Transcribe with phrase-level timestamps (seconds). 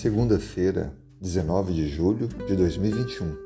[0.00, 3.36] Segunda-feira, 19 de julho de 2021.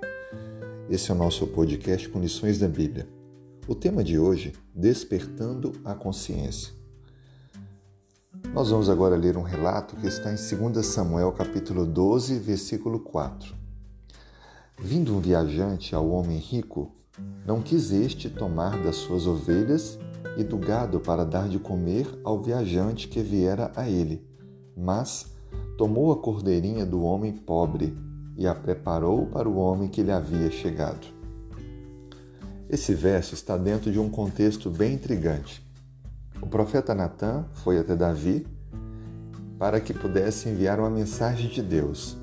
[0.88, 3.09] Esse é o nosso podcast com lições da Bíblia.
[3.66, 6.73] O tema de hoje, Despertando a Consciência.
[8.52, 13.52] Nós vamos agora ler um relato que está em 2 Samuel, capítulo 12, versículo 4.
[14.79, 16.95] Vindo um viajante ao homem rico,
[17.45, 19.98] não quis este tomar das suas ovelhas
[20.37, 24.24] e do gado para dar de comer ao viajante que viera a ele,
[24.77, 25.34] mas
[25.77, 27.96] tomou a cordeirinha do homem pobre
[28.37, 31.06] e a preparou para o homem que lhe havia chegado.
[32.69, 35.65] Esse verso está dentro de um contexto bem intrigante.
[36.41, 38.46] O profeta Natã foi até Davi
[39.59, 42.16] para que pudesse enviar uma mensagem de Deus.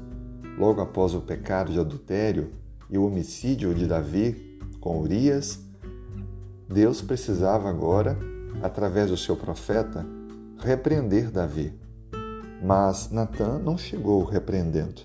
[0.57, 2.51] Logo após o pecado de adultério
[2.89, 5.59] e o homicídio de Davi com Urias,
[6.67, 8.17] Deus precisava agora,
[8.61, 10.05] através do seu profeta,
[10.59, 11.73] repreender Davi.
[12.61, 15.01] Mas Natan não chegou repreendendo.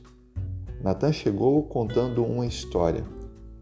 [0.83, 3.05] Natan chegou contando uma história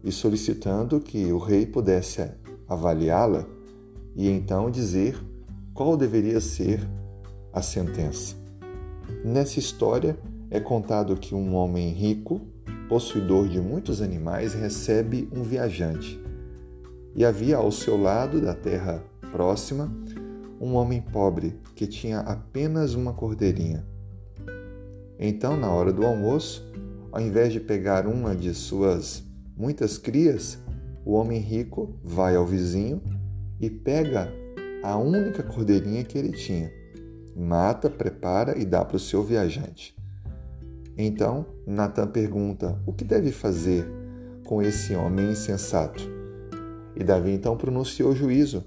[0.03, 2.29] e solicitando que o rei pudesse
[2.67, 3.45] avaliá-la
[4.15, 5.17] e então dizer
[5.73, 6.85] qual deveria ser
[7.53, 8.35] a sentença.
[9.23, 10.17] Nessa história
[10.51, 12.41] é contado que um homem rico,
[12.87, 16.21] possuidor de muitos animais, recebe um viajante.
[17.15, 19.91] E havia ao seu lado, da terra próxima,
[20.65, 23.85] um homem pobre que tinha apenas uma cordeirinha.
[25.19, 26.67] Então, na hora do almoço,
[27.11, 29.23] ao invés de pegar uma de suas
[29.55, 30.57] muitas crias,
[31.05, 32.99] o homem rico vai ao vizinho
[33.61, 34.33] e pega
[34.81, 36.71] a única cordeirinha que ele tinha,
[37.35, 39.95] mata, prepara e dá para o seu viajante.
[40.97, 43.85] Então, Natan pergunta: o que deve fazer
[44.43, 46.01] com esse homem insensato?
[46.95, 48.63] E Davi então pronunciou o juízo: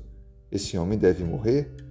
[0.51, 1.88] esse homem deve morrer?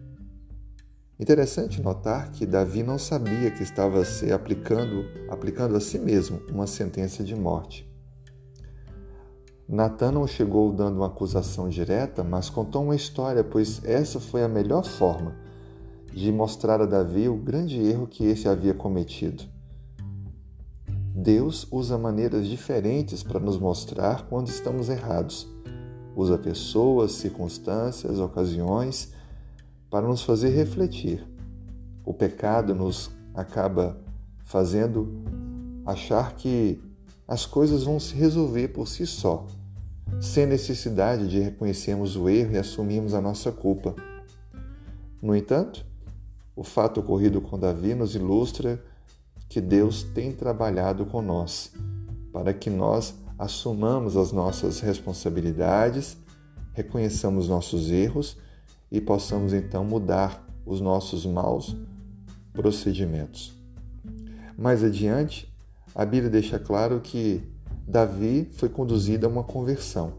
[1.19, 6.67] Interessante notar que Davi não sabia que estava se aplicando, aplicando a si mesmo uma
[6.67, 7.89] sentença de morte.
[9.67, 14.47] Natan não chegou dando uma acusação direta, mas contou uma história, pois essa foi a
[14.47, 15.35] melhor forma
[16.13, 19.43] de mostrar a Davi o grande erro que esse havia cometido.
[21.13, 25.47] Deus usa maneiras diferentes para nos mostrar quando estamos errados
[26.17, 29.13] usa pessoas, circunstâncias, ocasiões
[29.89, 31.25] para nos fazer refletir.
[32.05, 33.97] O pecado nos acaba
[34.43, 35.23] fazendo
[35.85, 36.81] achar que
[37.27, 39.45] as coisas vão se resolver por si só,
[40.19, 43.95] sem necessidade de reconhecermos o erro e assumirmos a nossa culpa.
[45.21, 45.85] No entanto,
[46.55, 48.81] o fato ocorrido com Davi nos ilustra
[49.49, 51.71] que Deus tem trabalhado com nós
[52.31, 56.17] para que nós assumamos as nossas responsabilidades,
[56.73, 58.37] reconheçamos nossos erros
[58.91, 61.75] e possamos então mudar os nossos maus
[62.53, 63.53] procedimentos.
[64.57, 65.53] Mais adiante,
[65.93, 67.43] a Bíblia deixa claro que
[67.87, 70.13] Davi foi conduzido a uma conversão.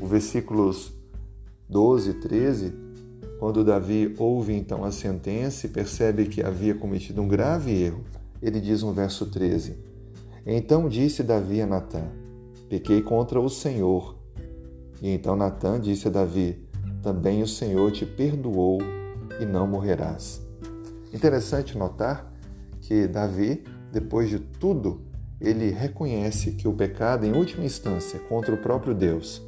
[0.00, 0.92] Os versículos
[1.68, 2.74] 12 e 13,
[3.38, 8.04] quando Davi ouve então a sentença e percebe que havia cometido um grave erro,
[8.42, 9.94] ele diz no verso 13:
[10.46, 12.02] então disse Davi a Natã:
[12.68, 14.16] Pequei contra o Senhor.
[15.00, 16.62] E então Natã disse a Davi:
[17.04, 18.78] Também o Senhor te perdoou
[19.38, 20.40] e não morrerás.
[21.12, 22.32] Interessante notar
[22.80, 25.02] que Davi, depois de tudo,
[25.38, 29.42] ele reconhece que o pecado, em última instância, contra o próprio Deus.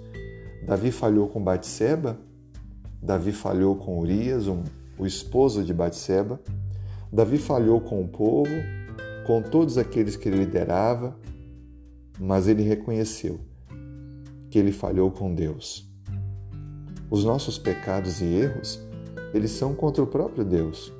[0.67, 2.19] Davi falhou com Batseba,
[3.01, 4.63] Davi falhou com Urias, um,
[4.99, 6.39] o esposo de Batseba,
[7.11, 8.53] Davi falhou com o povo,
[9.27, 11.17] com todos aqueles que ele liderava,
[12.21, 13.41] mas ele reconheceu
[14.51, 15.96] que ele falhou com Deus.
[17.11, 18.81] Os nossos pecados e erros,
[19.33, 20.93] eles são contra o próprio Deus.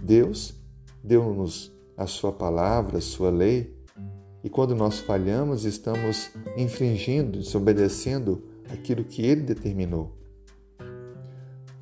[0.00, 0.54] Deus
[1.02, 3.76] deu-nos a sua palavra, a sua lei,
[4.42, 10.16] e quando nós falhamos, estamos infringindo, desobedecendo aquilo que ele determinou.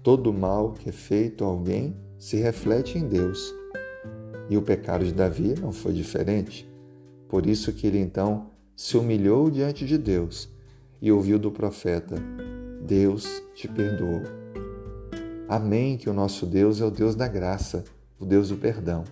[0.03, 3.55] Todo mal que é feito a alguém se reflete em Deus.
[4.49, 6.69] E o pecado de Davi não foi diferente.
[7.29, 10.49] Por isso que ele então se humilhou diante de Deus
[11.03, 12.17] e ouviu do profeta:
[12.87, 14.23] Deus te perdoou.
[15.49, 17.83] Amém, que o nosso Deus é o Deus da graça,
[18.19, 19.03] o Deus do perdão.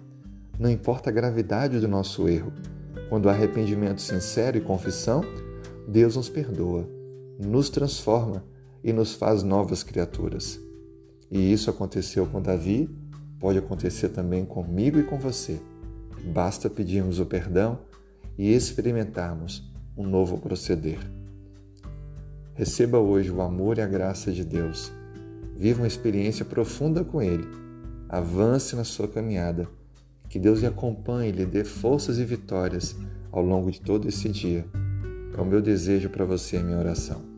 [0.59, 2.53] Não importa a gravidade do nosso erro,
[3.09, 5.25] quando há arrependimento sincero e confissão,
[5.89, 6.89] Deus nos perdoa,
[7.39, 8.45] nos transforma
[8.83, 10.61] e nos faz novas criaturas.
[11.29, 12.89] E isso aconteceu com Davi
[13.41, 15.61] pode acontecer também comigo e com você.
[16.33, 17.81] Basta pedirmos o perdão
[18.39, 20.99] e experimentarmos um novo proceder.
[22.55, 24.93] Receba hoje o amor e a graça de Deus.
[25.57, 27.49] Viva uma experiência profunda com Ele.
[28.09, 29.69] Avance na sua caminhada,
[30.29, 32.97] Que Deus lhe acompanhe, lhe dê forças e vitórias
[33.31, 34.65] ao longo de todo esse dia.
[35.37, 37.34] É o meu desejo para você, minha oração.